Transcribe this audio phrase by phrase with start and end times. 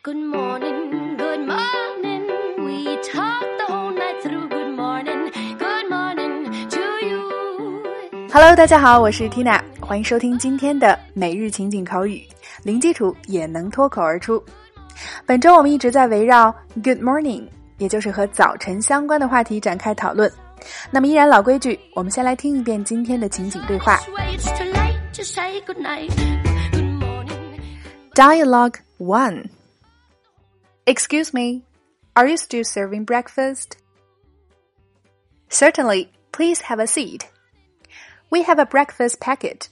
[0.00, 2.24] Good morning, good morning.
[2.64, 4.48] We talk the whole night through.
[4.48, 8.28] Good morning, good morning to you.
[8.32, 12.26] Hello，大家好，我是 Tina，欢迎收听今天的每日情景口语，
[12.64, 14.42] 零基础也能脱口而出。
[15.26, 16.52] 本周我们一直在围绕
[16.82, 17.46] Good morning，
[17.78, 20.32] 也就是和早晨相关的话题展开讨论。
[20.90, 24.00] 那么依然老规矩，我们先来听一遍今天的情景对话。
[28.14, 29.44] Dialogue 1
[30.84, 31.62] Excuse me,
[32.16, 33.76] are you still serving breakfast?
[35.48, 37.30] Certainly, please have a seat.
[38.30, 39.68] We have a breakfast packet,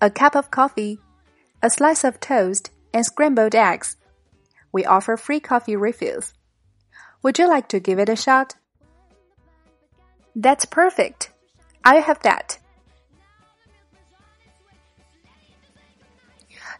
[0.00, 0.98] a cup of coffee,
[1.62, 3.96] a slice of toast, and scrambled eggs.
[4.72, 6.32] We offer free coffee refills.
[7.22, 8.54] Would you like to give it a shot?
[10.34, 11.32] That's perfect.
[11.84, 12.58] I'll have that.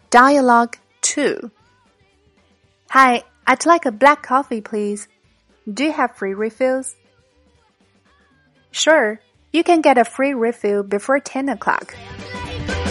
[0.08, 1.50] Dialogue 2
[2.90, 5.07] Hi, I'd like a black coffee, please.
[5.71, 6.95] Do you have free refills?
[8.71, 9.19] Sure,
[9.51, 11.93] you can get a free refill before 10 o'clock.
[11.93, 11.99] Good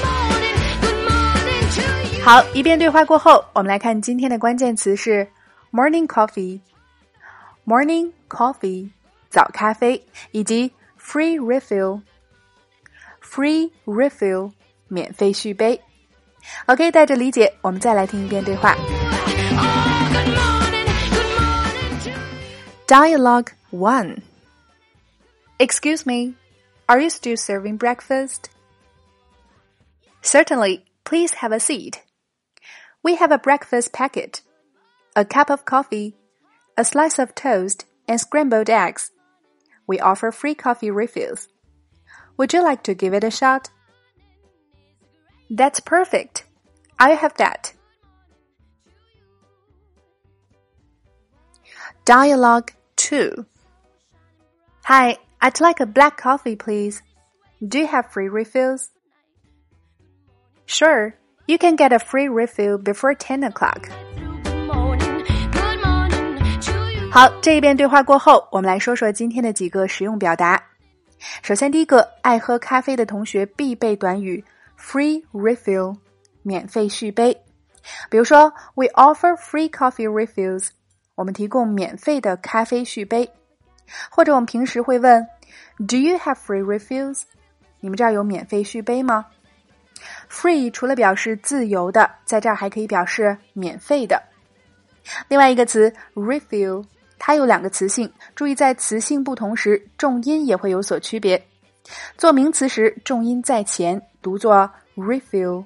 [0.02, 1.82] morning, good morning to
[2.16, 2.22] you.
[2.24, 5.28] 好，一遍对话过后，我们来看今天的关键词是
[5.72, 8.90] morning coffee、morning coffee
[9.28, 14.52] 早咖啡以及 free refill、free refill
[14.88, 15.82] 免费续杯。
[16.66, 18.74] OK，带着理解，我们再来听一遍对话。
[22.89, 24.23] Dialogue 1
[25.59, 26.33] Excuse me,
[26.89, 28.49] are you still serving breakfast?
[30.23, 32.01] Certainly, please have a seat.
[33.03, 34.41] We have a breakfast packet,
[35.15, 36.15] a cup of coffee,
[36.75, 39.11] a slice of toast, and scrambled eggs.
[39.85, 41.47] We offer free coffee refills.
[42.37, 43.69] Would you like to give it a shot?
[45.47, 46.43] That's perfect.
[46.97, 47.71] I'll have that.
[52.03, 53.44] Dialogue 2
[54.84, 57.00] Hi, I'd like a black coffee, please.
[57.61, 58.89] Do you have free refills?
[60.67, 61.14] Sure,
[61.46, 63.89] you can get a free refill before 10 o'clock.
[64.45, 67.11] Good morning, good morning to you.
[67.11, 70.62] 好，这一遍对话过后，我们来说说今天的几个实用表达。
[71.42, 74.45] 首先，第一个，爱喝咖啡的同学必备短语
[74.78, 75.96] free refill，
[76.42, 77.34] 免费续杯。
[78.11, 80.68] 比如说，We offer free coffee refills，
[81.19, 83.30] 我们提供免费的咖啡续杯。
[84.09, 85.27] 或者我们平时会问
[85.85, 87.23] ，Do you have free refills？
[87.81, 89.25] 你们这儿有免费续杯吗
[90.31, 94.23] ？Free 除了表示自由的，在这儿还可以表示免费的。
[95.27, 96.85] 另外一个词 refill，
[97.17, 101.45] 它有两个词性，注意在词性不同时，重音也会有所区别。
[102.15, 105.65] 做名词时，重音在前，读作 refill，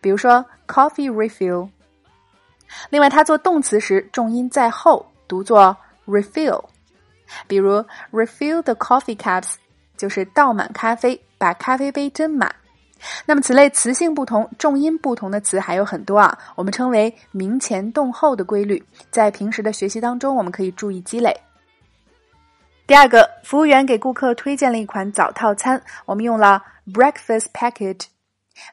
[0.00, 1.68] 比如说 coffee refill。
[2.90, 6.64] 另外，它做动词时，重音在后，读作 refill。
[7.46, 9.54] 比如 refill the coffee cups，
[9.96, 12.54] 就是倒满咖啡，把咖啡杯斟满。
[13.26, 21.38] 那么此类词性不同、重音不同的词还有很多啊，我们称为名前动后的规律，在平时的学习当中，我们可以注意积累。
[22.86, 26.62] 第二个，服务员给顾客推荐了一款早套餐，我们用了
[26.92, 28.02] breakfast packet。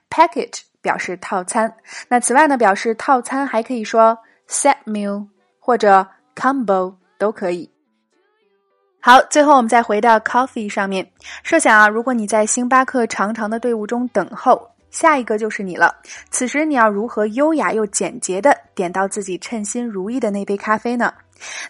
[0.09, 1.73] packet 表示套餐，
[2.07, 4.16] 那此外呢，表示套餐还可以说
[4.47, 5.25] set meal
[5.57, 6.05] 或者
[6.35, 7.67] combo 都可以。
[8.99, 11.09] 好，最后我们再回到 coffee 上面。
[11.41, 15.95] 设想啊，如果你在星巴克长长的队伍中等候，下一个就是你了。
[16.29, 21.13] 此时你要如何优雅又简洁的点到自己称心如意的那杯咖啡呢？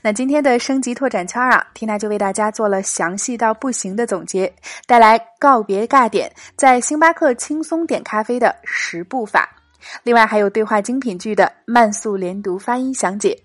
[0.02, 4.54] 那今天的升级拓展圈啊缇娜就为大家做了详细到不行的总结，
[4.86, 9.50] 带来告别尬点，在星巴克轻松点咖啡的十步法。
[10.04, 13.38] 另外还有对话精品剧的慢速连读发音详解。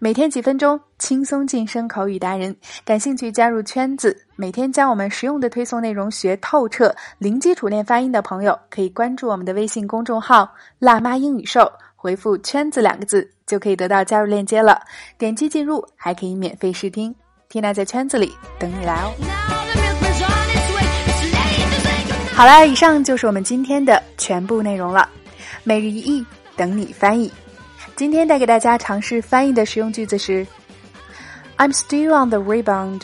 [0.00, 2.54] 每天几分钟，轻松晋升口语达人。
[2.84, 11.70] 感兴趣加入圈子，每天将我们实用的推送内容学透彻，零基础练发音的朋友，可以关注我们的微信公众号“辣妈英语秀”，
[12.02, 14.80] 回复“圈子”两个字，就可以得到加入链接了。
[15.18, 17.14] 点击进入，还可以免费试听。
[17.50, 19.12] 缇娜在圈子里等你来哦。
[22.32, 25.06] 好啦，以上就是我们今天的全部内容了。
[25.62, 26.24] 每日一译，
[26.56, 27.30] 等你翻译。
[27.96, 30.46] 今天带给大家尝试翻译的实用句子是
[31.58, 33.02] ：I'm still on the rebound。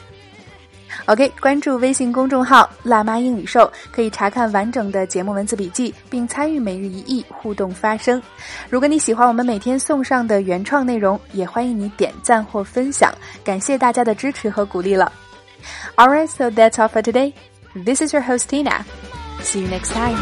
[1.07, 8.21] OK，关注微信公众号“辣妈英语秀”，可以查看完整的节目文字笔记，并参与每日一译互动发声。
[8.71, 13.13] 如果你喜欢我们每天送上的原创内容，也欢迎你点赞或分享，
[13.45, 15.13] 感谢大家的支持和鼓励了。
[15.97, 17.33] Alright, so that's all for today.
[17.85, 18.85] This is your host Tina.
[19.43, 20.17] See you next time.